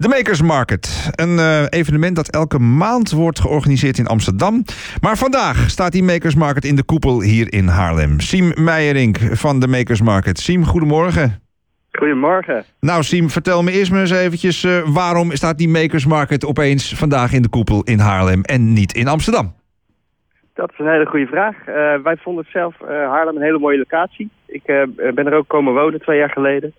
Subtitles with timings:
[0.00, 1.10] De Makers Market.
[1.14, 4.64] Een uh, evenement dat elke maand wordt georganiseerd in Amsterdam.
[5.00, 8.20] Maar vandaag staat die Makers Market in de koepel hier in Haarlem.
[8.20, 10.38] Siem Meijerink van de Makers Market.
[10.38, 11.42] Siem, goedemorgen.
[11.92, 12.64] Goedemorgen.
[12.80, 14.64] Nou Siem, vertel me eerst maar eens eventjes...
[14.64, 18.92] Uh, waarom staat die Makers Market opeens vandaag in de koepel in Haarlem en niet
[18.92, 19.54] in Amsterdam?
[20.54, 21.54] Dat is een hele goede vraag.
[21.68, 24.30] Uh, wij vonden zelf Haarlem een hele mooie locatie.
[24.46, 24.62] Ik
[25.14, 26.74] ben er ook komen wonen twee jaar geleden.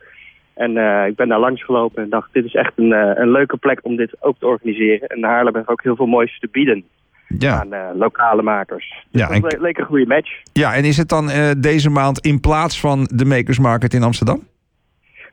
[0.61, 3.31] En uh, ik ben daar langs gelopen en dacht, dit is echt een, uh, een
[3.31, 5.07] leuke plek om dit ook te organiseren.
[5.07, 6.83] En Haarlem heeft ook heel veel moois te bieden
[7.27, 7.59] ja.
[7.59, 9.05] aan uh, lokale makers.
[9.11, 9.61] Dus ja, dat en...
[9.61, 10.41] leek een goede match.
[10.53, 14.39] Ja, en is het dan deze maand in plaats van de Makers Market in Amsterdam?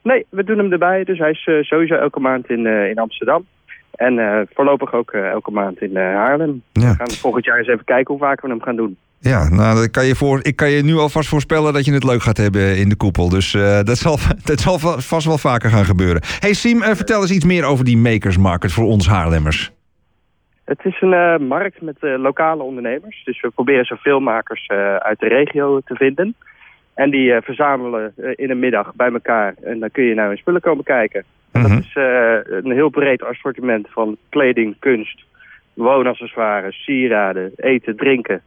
[0.02, 1.04] Nee, we doen hem erbij.
[1.04, 3.46] Dus hij is sowieso elke maand in, in Amsterdam.
[3.98, 6.62] En voorlopig ook elke maand in Haarlem.
[6.72, 6.90] Ja.
[6.90, 8.96] We gaan volgend jaar eens even kijken hoe vaak we hem gaan doen.
[9.20, 12.04] Ja, nou, dat kan je voor, ik kan je nu alvast voorspellen dat je het
[12.04, 13.28] leuk gaat hebben in de koepel.
[13.28, 14.16] Dus uh, dat, zal,
[14.50, 16.22] dat zal vast wel vaker gaan gebeuren.
[16.38, 19.72] Hey Siem, uh, vertel eens iets meer over die Makers Market voor ons Haarlemmers.
[20.64, 23.24] Het is een uh, markt met lokale ondernemers.
[23.24, 26.34] Dus we proberen zoveel makers uit de regio te vinden.
[26.94, 29.54] En die verzamelen in een middag bij elkaar.
[29.62, 31.24] En dan kun je naar hun spullen komen kijken.
[31.52, 35.24] Dat is een heel breed assortiment van kleding, kunst,
[35.74, 38.42] woonaccessoires, sieraden, eten, drinken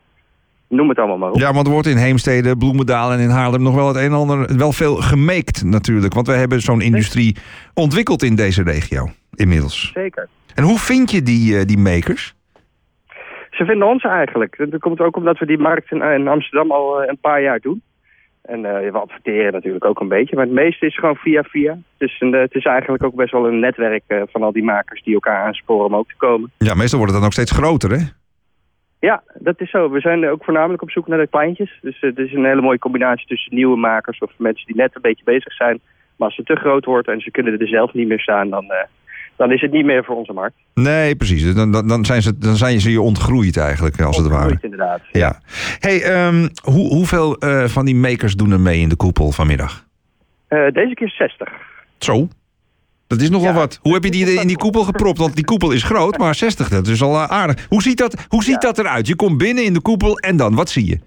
[0.71, 1.39] noem het allemaal maar op.
[1.39, 4.13] Ja, want er wordt in Heemstede, Bloemendaal en in Haarlem nog wel het een en
[4.13, 6.13] ander wel veel gemeekt natuurlijk.
[6.13, 7.37] Want we hebben zo'n industrie
[7.73, 9.91] ontwikkeld in deze regio inmiddels.
[9.93, 10.27] Zeker.
[10.55, 12.35] En hoe vind je die, uh, die makers?
[13.49, 14.65] Ze vinden ons eigenlijk.
[14.69, 17.81] Dat komt ook omdat we die markt in, Amsterdam al uh, een paar jaar doen.
[18.41, 20.35] En uh, we adverteren natuurlijk ook een beetje.
[20.35, 21.77] Maar het meeste is gewoon via via.
[21.97, 25.13] Dus een, het is eigenlijk ook best wel een netwerk van al die makers die
[25.13, 26.51] elkaar aansporen om ook te komen.
[26.57, 28.03] Ja, meestal wordt het dan ook steeds groter hè?
[28.99, 29.89] Ja, dat is zo.
[29.89, 31.79] We zijn ook voornamelijk op zoek naar de kleintjes.
[31.81, 35.01] Dus het is een hele mooie combinatie tussen nieuwe makers of mensen die net een
[35.01, 35.79] beetje bezig zijn.
[36.15, 38.65] Maar als het te groot wordt en ze kunnen er zelf niet meer staan, dan,
[39.41, 40.55] dan is het niet meer voor onze markt.
[40.73, 41.53] Nee, precies.
[41.53, 44.59] Dan, dan, dan, zijn, ze, dan zijn ze je ontgroeid eigenlijk, als ontgroeid, het ware.
[44.61, 45.01] inderdaad.
[45.11, 45.39] Ja.
[45.79, 49.85] Hey, um, hoe, hoeveel uh, van die makers doen er mee in de koepel vanmiddag?
[50.49, 51.49] Uh, deze keer 60.
[51.97, 52.27] Zo?
[53.07, 53.79] Dat is nogal wat.
[53.81, 55.17] Hoe heb je die in die koepel gepropt?
[55.17, 57.65] Want die koepel is groot, maar 60, dat is al eh, aardig.
[57.69, 59.07] Hoe ziet dat, hoe ziet dat eruit?
[59.07, 60.99] Je komt binnen in de koepel en dan, wat zie je?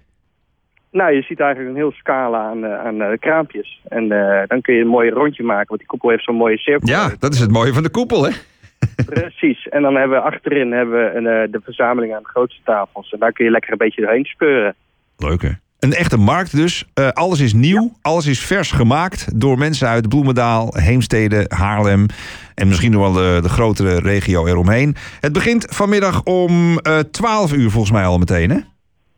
[0.95, 3.81] Nou, je ziet eigenlijk een heel scala aan, uh, aan uh, kraampjes.
[3.89, 6.59] En uh, dan kun je een mooi rondje maken, want die koepel heeft zo'n mooie
[6.59, 6.89] cirkel.
[6.89, 8.31] Ja, dat is het mooie van de koepel, hè?
[9.15, 9.69] Precies.
[9.69, 13.13] En dan hebben we achterin hebben we een, de verzameling aan de grootste tafels.
[13.13, 14.75] En daar kun je lekker een beetje doorheen speuren.
[15.17, 15.51] Leuk, hè?
[15.79, 16.85] Een echte markt dus.
[16.95, 22.07] Uh, alles is nieuw, alles is vers gemaakt door mensen uit Bloemendaal, Heemstede, Haarlem
[22.55, 24.97] en misschien nog wel de, de grotere regio eromheen.
[25.21, 28.59] Het begint vanmiddag om uh, 12 uur volgens mij al meteen, hè?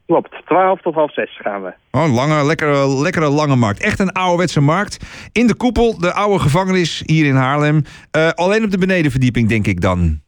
[0.06, 1.72] Klopt, 12 tot half 6 gaan we.
[1.90, 3.80] Oh, lange, lekkere, lekkere lange markt.
[3.80, 5.04] Echt een ouderwetse markt.
[5.32, 7.82] In de koepel, de oude gevangenis hier in Haarlem.
[8.16, 10.20] Uh, alleen op de benedenverdieping, denk ik dan.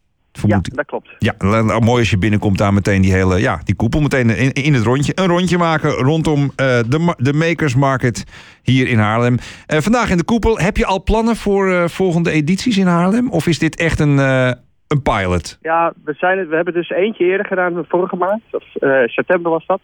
[0.47, 1.09] Ja, dat klopt.
[1.19, 1.35] Ja,
[1.79, 4.85] mooi als je binnenkomt daar meteen die hele ja, die koepel meteen in, in het
[4.85, 5.13] rondje.
[5.15, 8.25] Een rondje maken rondom uh, de, de Makers Market
[8.63, 9.39] hier in Haarlem.
[9.67, 10.59] Uh, vandaag in de koepel.
[10.59, 13.31] Heb je al plannen voor volgende edities in Haarlem?
[13.31, 14.19] Of is dit echt een,
[14.89, 15.59] een pilot?
[15.63, 18.43] Ja, we, zijn, we hebben dus eentje eerder gedaan, vorige maand.
[18.51, 18.65] Of,
[19.07, 19.81] september was dat.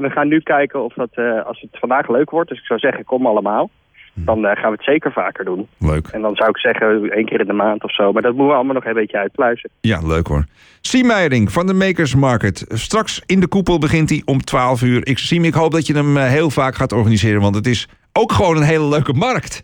[0.00, 2.48] we gaan nu kijken of dat, als het vandaag leuk wordt.
[2.48, 3.70] Dus ik zou zeggen, kom allemaal.
[4.14, 4.24] Hm.
[4.24, 5.68] dan gaan we het zeker vaker doen.
[5.78, 6.06] Leuk.
[6.06, 8.12] En dan zou ik zeggen één keer in de maand of zo.
[8.12, 9.70] Maar dat moeten we allemaal nog een beetje uitpluizen.
[9.80, 10.44] Ja, leuk hoor.
[10.80, 12.64] Siem Meijering van de Makers Market.
[12.68, 15.06] Straks in de koepel begint hij om 12 uur.
[15.06, 17.40] Ik, Siem, ik hoop dat je hem eh, heel vaak gaat organiseren.
[17.40, 17.88] Want het is
[18.18, 19.60] ook gewoon een hele leuke markt.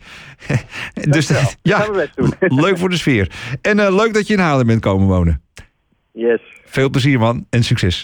[1.09, 1.87] dus dat ja,
[2.63, 3.31] leuk voor de sfeer.
[3.61, 5.41] En uh, leuk dat je in Haarlem bent komen wonen.
[6.11, 6.41] Yes.
[6.65, 7.99] Veel plezier man en succes.